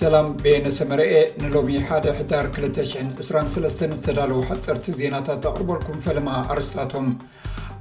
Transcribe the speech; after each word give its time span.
ሰላም 0.00 0.26
ቤነሰመርአ 0.44 1.06
ንሎሚ 1.42 1.70
ሓደ 1.86 2.04
ሕዳር 2.18 2.44
2023 2.58 3.82
ዝተዳለዉ 3.94 4.38
ሓፀርቲ 4.50 4.86
ዜናታት 5.00 5.42
ኣቕርበርኩም 5.50 5.98
ፈለማ 6.06 6.28
ኣርስታቶም 6.54 7.08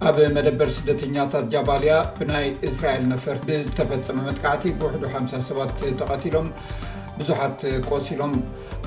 ኣብ 0.10 0.18
መደበር 0.36 0.70
ስደተኛታት 0.78 1.46
ጃባልያ 1.54 1.94
ብናይ 2.18 2.48
እስራኤል 2.70 3.04
ነፈርቲ 3.14 3.46
ብዝተፈፀመ 3.52 4.18
መጥካዕቲ 4.28 4.66
ብውሕ 4.82 4.96
50 5.22 5.42
ሰባት 5.50 5.72
ተቐቲሎም 6.02 6.50
ብዙሓት 7.20 7.62
ቆሲኢሎም 7.92 8.34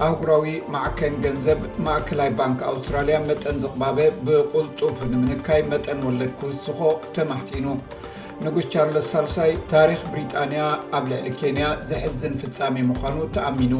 ኣህጉራዊ 0.09 0.53
ማዕከን 0.77 1.17
ገንዘብ 1.27 1.63
ማእከላይ 1.89 2.33
ባንክ 2.41 2.61
ኣውስትራልያ 2.73 3.19
መጠን 3.31 3.61
ዝቕባበ 3.65 3.99
ብቁልጡፍ 4.29 4.97
ንምንካይ 5.13 5.63
መጠን 5.73 6.03
ወለድ 6.09 6.35
ክስኾ 6.43 6.81
ተማሕፂኑ 7.19 7.69
ንጉሽ 8.47 8.65
ቻርልስ 8.75 9.07
ሳርሳይ 9.13 9.53
ታሪኽ 9.73 10.01
ብሪጣንያ 10.13 10.63
ኣብ 10.99 11.05
ልዕሊ 11.11 11.27
ኬንያ 11.41 11.67
ዘሕዝን 11.91 12.35
ፍጻሚ 12.43 12.75
ምዃኑ 12.91 13.17
ተኣሚኑ 13.37 13.75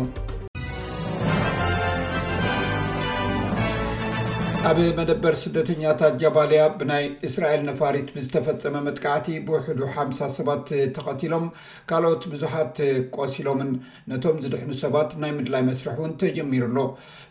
ኣብ 4.71 4.79
መደበር 4.97 5.35
ስደተኛታት 5.43 6.15
ጀባልያ 6.23 6.61
ብናይ 6.81 7.05
እስራኤል 7.29 7.63
ነፋሪት 7.69 8.09
ብዝተፈፀመ 8.17 8.75
መጥቃዕቲ 8.89 9.27
ብውሕዱ 9.47 9.81
ሓምሳ 9.95 10.21
ሰባት 10.37 10.69
ተቐቲሎም 10.97 11.47
ካልኦት 11.91 12.23
ብዙሓት 12.33 12.77
ቆሲሎምን 13.17 13.71
ነቶም 14.11 14.37
ዝድሕሙ 14.45 14.71
ሰባት 14.85 15.11
ናይ 15.25 15.33
ምድላይ 15.41 15.65
መስርሕ 15.71 15.97
እውን 16.01 16.13
ተጀሚሩ 16.23 16.63
ኣሎ 16.69 16.79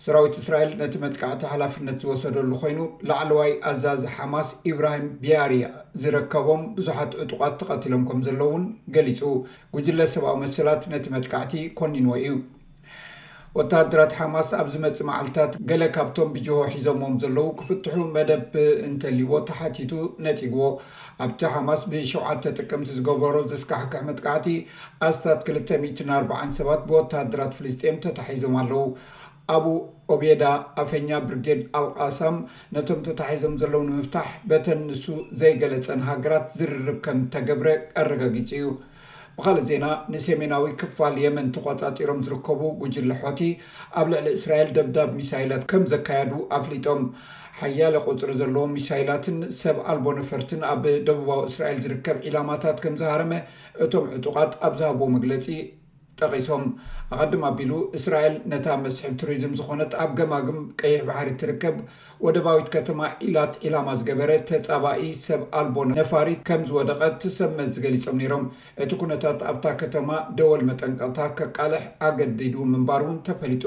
ሰራዊት 0.08 0.36
እስራኤል 0.44 0.72
ነቲ 0.84 0.94
መጥቃዕቲ 1.06 1.46
ሓላፍነት 1.54 1.98
ዝወሰደሉ 2.06 2.52
ኮይኑ 2.64 2.82
ላዕለዋይ 3.12 3.54
ኣዛዝ 3.72 4.04
ሓማስ 4.18 4.52
ኢብራሂም 4.74 5.08
ቢያርያ 5.26 5.66
ዝረከቦም 6.06 6.64
ብዙሓት 6.80 7.14
እጡቋት 7.26 7.56
ተቐቲሎም 7.64 8.06
ከም 8.12 8.24
ዘለ 8.30 8.42
ውን 8.56 8.66
ገሊፁ 8.98 9.22
ጉጅለ 9.78 10.02
ሰብኣዊ 10.16 10.38
መሰላት 10.48 10.86
ነቲ 10.96 11.08
መጥቃዕቲ 11.18 11.54
ኮኒንዎ 11.82 12.16
እዩ 12.24 12.32
ወታድራት 13.60 14.12
ሓማስ 14.18 14.50
ኣብ 14.58 14.68
ዝ 14.74 14.76
መፅእ 14.84 15.06
መዓልታት 15.08 15.54
ገለ 15.70 15.84
ካብቶም 15.96 16.30
ብጅሆ 16.36 16.58
ሒዞሞም 16.74 17.16
ዘለው 17.24 17.48
ክፍትሑ 17.60 17.98
መደብ 18.16 18.44
ብእንተልይዎ 18.54 19.32
ተሓቲቱ 19.50 19.92
ነፂግዎ 20.26 20.66
ኣብቲ 21.26 21.42
ሓማስ 21.54 21.82
ብ7ተ 21.92 22.44
ጥቅምቲ 22.62 22.88
ዝገበሮ 22.98 23.36
ዘስካሕክሕ 23.54 24.04
መጥቃዕቲ 24.10 24.48
ኣስታት 25.08 25.42
24 25.50 26.54
ሰባት 26.60 26.84
ብወተድራት 26.92 27.56
ፍልስጥም 27.58 27.98
ተታሒዞም 28.06 28.56
ኣለው 28.62 28.86
ኣብ 29.56 29.66
ኦቤዳ 30.16 30.44
ኣፈኛ 30.84 31.10
ብርጌድ 31.28 31.62
ኣውቃሳም 31.80 32.38
ነቶም 32.78 33.02
ተታሒዞም 33.08 33.54
ዘለው 33.64 33.84
ንምፍታሕ 33.90 34.30
በተን 34.52 34.82
ንሱ 34.92 35.06
ዘይገለፀን 35.42 36.02
ሃገራት 36.12 36.48
ዝርርብ 36.60 36.98
ከም 37.08 37.20
ተገብረ 37.36 37.68
ኣረጋጊፂ 38.04 38.48
እዩ 38.60 38.66
ብካልእ 39.38 39.66
ዜና 39.70 39.86
ንሰሜናዊ 40.14 40.64
ክፋል 40.80 41.14
የመን 41.24 41.48
ተቆጻፂሮም 41.56 42.20
ዝርከቡ 42.28 42.62
ጉጅ 42.82 42.96
ልሖቲ 43.10 43.40
ኣብ 44.00 44.08
ልዕሊ 44.14 44.28
እስራኤል 44.40 44.70
ደብዳብ 44.78 45.12
ሚሳይላት 45.20 45.64
ከም 45.74 45.84
ዘካየዱ 45.94 46.34
ኣፍሊጦም 46.60 47.02
ሓያለ 47.60 47.96
ቁፅሪ 48.10 48.32
ዘለዎም 48.42 48.72
ሚሳይላትን 48.78 49.38
ሰብ 49.62 49.78
ኣልቦ 49.92 50.06
ነፈርትን 50.20 50.62
ኣብ 50.72 50.84
ደቡባዊ 51.10 51.42
እስራኤል 51.52 51.80
ዝርከብ 51.86 52.18
ዒላማታት 52.28 52.78
ከም 52.86 52.96
ዝሃረመ 53.04 53.34
እቶም 53.86 54.08
ዕጡቓት 54.18 54.54
ኣብ 54.68 54.76
ዝሃቦ 54.82 55.02
መግለፂ 55.18 55.48
ጠሶም 56.26 56.64
ኣቐድም 57.16 57.44
ኣቢሉ 57.50 57.72
እስራኤል 57.98 58.36
ነታ 58.52 58.66
ብ 58.80 58.82
መስሕብ 58.86 59.14
ቱሪዝም 59.22 59.54
ዝኾነት 59.60 59.92
ኣብ 60.04 60.12
ገማግም 60.20 60.60
ቀይሕ 60.82 61.00
ባሕሪ 61.08 61.30
ትርከብ 61.42 61.78
ወደባዊት 62.26 62.68
ከተማ 62.76 63.00
ኢላት 63.28 63.54
ዒላማ 63.66 63.90
ዝገበረ 64.00 64.32
ተፃባኢ 64.52 65.10
ሰብ 65.26 65.42
ኣልቦ 65.62 65.78
ነፋሪት 65.96 66.42
ከም 66.50 66.64
ዝወደቐ 66.72 67.02
ትሰመትዝ 67.24 67.80
ገሊፆም 67.86 68.20
ነሮም 68.22 68.46
እቲ 68.86 68.92
ኩነታት 69.04 69.42
ኣብታ 69.52 69.66
ከተማ 69.82 70.10
ደወል 70.40 70.64
መጠንቀልታ 70.70 71.20
ከቃልሕ 71.40 71.86
ኣገዲዱ 72.10 72.56
ምንባር 72.74 73.04
እውን 73.08 73.20
ተፈሊጡ 73.30 73.66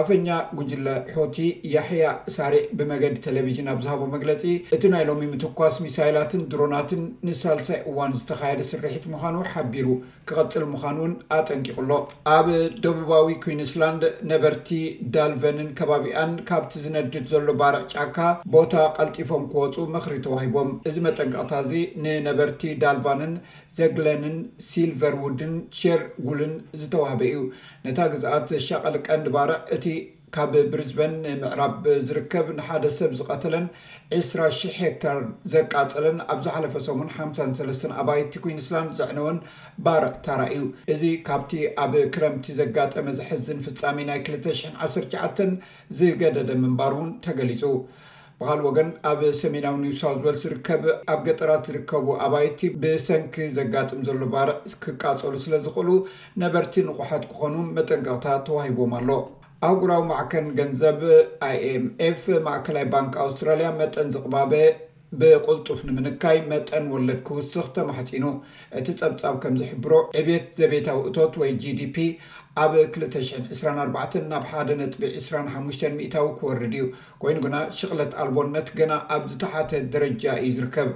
ኣፈኛ 0.00 0.26
ጉጅለ 0.58 0.86
ሆቲ 1.14 1.36
የሕያ 1.74 2.04
ሳሪዕ 2.36 2.64
ብመገዲ 2.78 3.14
ቴሌቭዥን 3.26 3.68
ኣብ 3.72 3.78
ዝሃቦ 3.84 4.02
መግለፂ 4.14 4.42
እቲ 4.74 4.82
ናይ 4.92 5.04
ሎሚ 5.08 5.22
ምትኳስ 5.32 5.76
ሚሳይላትን 5.86 6.42
ድሮናትን 6.52 7.02
ንሳልሳይ 7.28 7.80
እዋን 7.90 8.12
ዝተካየደ 8.20 8.62
ስርሒት 8.70 9.06
ምዃኑ 9.14 9.36
ሓቢሩ 9.52 9.86
ክቐፅል 10.30 10.64
ምኳኑ 10.74 10.96
እውን 11.04 11.14
ኣጠንቂቁሎ 11.38 11.90
ኣብ 12.36 12.46
ደቡባዊ 12.84 13.26
ኩዊንስላንድ 13.44 14.04
ነበርቲ 14.32 14.70
ዳልቨንን 15.16 15.70
ከባቢኣን 15.80 16.34
ካብቲ 16.50 16.74
ዝነድድ 16.84 17.26
ዘሎ 17.32 17.48
ባርዕ 17.62 17.82
ጫካ 17.94 18.16
ቦታ 18.56 18.74
ቀልጢፎም 18.98 19.46
ክወፁ 19.54 19.76
መኽሪ 19.96 20.16
ተዋሂቦም 20.28 20.70
እዚ 20.90 20.96
መጠንቀቅታ 21.08 21.52
እዚ 21.66 21.74
ንነበርቲ 22.04 22.62
ዳልቫንን 22.84 23.34
ዘግለንን 23.78 24.36
ሲልቨር 24.68 25.14
ውድን 25.24 25.52
ሸር 25.80 26.00
ጉልን 26.24 26.54
ዝተዋህበ 26.80 27.20
እዩ 27.28 27.42
ነታ 27.84 27.98
ግዛኣት 28.12 28.48
ሻቐሊ 28.64 28.94
ቀንዲ 29.06 29.28
ባርዕ 29.34 29.58
እቲ 29.80 29.90
ካብ 30.34 30.52
ብሪዝበን 30.72 31.12
ምዕራብ 31.42 31.84
ዝርከብ 32.08 32.46
ንሓደ 32.56 32.84
ሰብ 32.96 33.12
ዝቐተለን 33.18 33.64
20000 34.16 34.74
ሄክታር 34.80 35.18
ዘቃፀለን 35.52 36.18
ኣብ 36.32 36.40
ዝሓለፈሰሙን 36.46 37.08
53 37.14 37.86
ኣባይቲ 38.00 38.34
ኩንስላን 38.44 38.88
ዘዕነወን 38.98 39.38
ባርዕ 39.86 40.12
ተራእዩ 40.26 40.62
እዚ 40.94 41.02
ካብቲ 41.28 41.52
ኣብ 41.84 41.94
ክረምቲ 42.16 42.48
ዘጋጠመ 42.60 43.06
ዝሕዝን 43.20 43.62
ፍፃሜ 43.66 43.98
ናይ 44.10 44.20
219 44.30 45.50
ዝገደደ 46.00 46.50
ምንባር 46.64 46.94
እውን 46.98 47.10
ተገሊፁ 47.26 47.64
ብካልእ 48.40 48.66
ወገን 48.68 48.88
ኣብ 49.12 49.20
ሰሜናዊ 49.42 49.74
ኒውሳውትወልስ 49.86 50.44
ዝርከብ 50.46 50.84
ኣብ 51.14 51.20
ገጠራት 51.28 51.64
ዝርከቡ 51.70 52.06
ኣባይቲ 52.26 52.60
ብሰንኪ 52.82 53.34
ዘጋጥም 53.58 54.04
ዘሎ 54.10 54.22
ባርዕ 54.36 54.56
ክቃፀሉ 54.86 55.34
ስለ 55.46 55.54
ዝኽእሉ 55.66 55.90
ነበርቲ 56.44 56.76
ንቑሓት 56.90 57.26
ክኾኑ 57.32 57.54
መጠንቀቕታት 57.78 58.42
ተዋሂቦም 58.48 58.94
ኣሎ 59.00 59.10
ኣጉራዊ 59.68 60.02
ማዕከን 60.10 60.46
ገንዘብ 60.58 61.00
ኣይ 61.46 61.56
ኤምኤፍ 61.70 62.22
ማእከላይ 62.44 62.84
ባንኪ 62.92 63.14
ኣውስትራልያ 63.24 63.68
መጠን 63.80 64.06
ዝቅባበ 64.14 64.52
ብቁልጡፍ 65.20 65.80
ንምንካይ 65.88 66.38
መጠን 66.52 66.84
ወለድ 66.92 67.18
ክውስኽ 67.28 67.66
ተማሕፂኑ 67.76 68.24
እቲ 68.78 68.86
ፀብጻብ 69.00 69.34
ከምዝሕብሮ 69.42 69.92
ዕብት 70.20 70.44
ዘቤታዊ 70.60 70.98
እቶት 71.08 71.34
ወይ 71.42 71.50
gዲፒ 71.62 71.96
ኣብ 72.62 72.72
2024 72.82 74.16
ናብ 74.30 74.44
ሓደ 74.52 74.70
ንጥቢ 74.80 75.02
25 75.18 75.84
ሚታዊ 75.98 76.28
ክወርድ 76.38 76.74
እዩ 76.78 76.86
ኮይኑ 77.24 77.36
ግና 77.46 77.58
ሽቕለት 77.78 78.14
ኣልቦነት 78.24 78.70
ግና 78.78 78.92
ኣብ 79.16 79.24
ዝተሓተ 79.32 79.70
ደረጃ 79.96 80.24
እዩ 80.46 80.52
ዝርከብ 80.60 80.90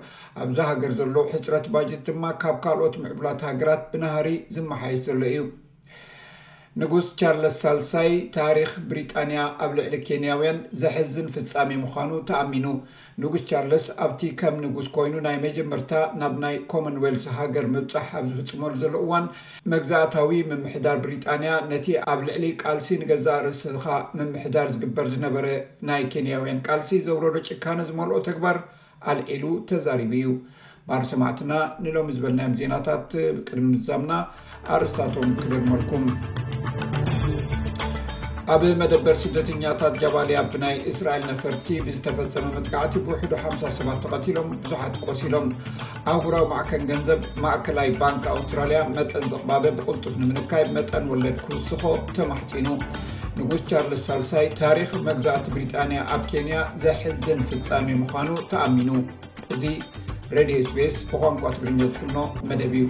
ኣብዚ 0.45 0.59
ሃገር 0.71 0.95
ዘሎ 1.03 1.17
ሕፅረት 1.35 1.69
ባጅት 1.75 2.03
ድማ 2.09 2.25
ካብ 2.45 2.57
ካልኦት 2.67 2.97
ምዕቡራት 3.05 3.43
ሃገራት 3.51 3.85
ብናሃሪ 3.93 4.31
ዝመሓየስ 4.57 5.03
ዘሎ 5.11 5.21
እዩ 5.33 5.41
ንጉስ 6.83 7.07
ቻርለስ 7.21 7.57
ሳልሳይ 7.63 8.09
ታሪክ 8.37 8.71
ብሪጣንያ 8.91 9.41
ኣብ 9.65 9.73
ልዕሊ 9.79 9.97
ኬንያውያን 10.07 10.57
ዘሕዝን 10.81 11.29
ፍፃሚ 11.35 11.71
ምዃኑ 11.83 12.11
ተኣሚኑ 12.29 12.67
ንጉስ 13.23 13.43
ቻርለስ 13.51 13.85
ኣብቲ 14.05 14.23
ከም 14.41 14.57
ንጉስ 14.65 14.87
ኮይኑ 14.97 15.15
ናይ 15.27 15.37
መጀመርታ 15.45 15.93
ናብ 16.21 16.35
ናይ 16.45 16.57
ኮሞንወልት 16.73 17.27
ሃገር 17.37 17.67
ምብፃሕ 17.75 18.09
ኣብ 18.21 18.27
ዝፍፅመሉ 18.39 18.73
ዘሎ 18.83 18.95
እዋን 19.05 19.27
መግዛእታዊ 19.75 20.35
ምምሕዳር 20.53 20.99
ብሪጣንያ 21.05 21.53
ነቲ 21.73 21.87
ኣብ 22.15 22.21
ልዕሊ 22.29 22.45
ቃልሲ 22.65 22.89
ንገዛእ 23.03 23.41
ርስካ 23.47 23.87
ምምሕዳር 24.21 24.69
ዝግበር 24.77 25.09
ዝነበረ 25.15 25.47
ናይ 25.91 26.05
ኬንያውያን 26.15 26.63
ቃልሲ 26.69 26.99
ዘውረዶ 27.09 27.37
ጭካነ 27.51 27.79
ዝመልኦ 27.91 28.19
ተግባር 28.31 28.59
ኣልዒሉ 29.13 29.45
ተዛሪቡ 29.71 30.13
እዩ 30.23 30.31
ባር 30.89 31.03
ሰማዕትና 31.11 31.53
ንሎሚ 31.85 32.09
ዝበለናዮም 32.17 32.57
ዜናታት 32.63 33.09
ብቅድሚ 33.37 33.67
ምዛምና 33.75 34.13
ኣርስታቶም 34.75 35.31
ክበርመልኩም 35.39 36.05
ኣብ 38.53 38.63
መደበር 38.81 39.15
ስደተኛታት 39.23 39.95
ጀባልያ 40.01 40.39
ብናይ 40.53 40.75
እስራኤል 40.91 41.23
ነፈርቲ 41.31 41.67
ብዝተፈፀመ 41.85 42.47
መጥጋዕቲ 42.57 42.97
ብውሕዶ 43.07 43.33
50ሰባት 43.45 43.99
ተቐቲሎም 44.05 44.49
ብዙሓት 44.65 44.97
ቆሲሎም 45.05 45.47
ኣቡራዊ 46.15 46.45
ማዕከን 46.51 46.83
ገንዘብ 46.91 47.21
ማእከላይ 47.45 47.89
ባንክ 48.03 48.25
ኣውስትራልያ 48.35 48.81
መጠን 48.97 49.25
ዘቕባበ 49.33 49.63
ብቕልጡፍ 49.79 50.17
ንምልካይ 50.23 50.65
መጠን 50.77 51.07
ወለድ 51.15 51.39
ክውስኮ 51.47 51.85
ተማሕፂኑ 52.19 52.69
ንጉስ 53.39 53.63
ቻርልስ 53.73 54.05
ሳልሳይ 54.11 54.47
ታሪክ 54.63 54.93
መግዛእቲ 55.09 55.47
ብሪጣንያ 55.57 56.01
ኣብ 56.17 56.25
ኬንያ 56.33 56.59
ዘሕዝን 56.85 57.41
ፍፃሚ 57.53 57.89
ምዃኑ 58.03 58.29
ተኣሚኑ 58.53 58.91
እዚ 59.55 59.65
ሬድዮ 60.37 60.59
ስፔስ 60.71 60.97
ብቋንቋ 61.13 61.43
ትግርኛ 61.59 61.83
ትፍኖ 61.97 62.19
መደብ 62.51 62.75
እዩ 62.83 62.87